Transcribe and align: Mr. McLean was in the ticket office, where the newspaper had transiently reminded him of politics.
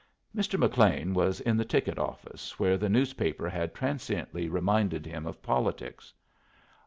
Mr. 0.35 0.57
McLean 0.57 1.13
was 1.13 1.41
in 1.41 1.57
the 1.57 1.63
ticket 1.63 1.99
office, 1.99 2.57
where 2.57 2.75
the 2.75 2.89
newspaper 2.89 3.47
had 3.47 3.71
transiently 3.75 4.49
reminded 4.49 5.05
him 5.05 5.27
of 5.27 5.43
politics. 5.43 6.11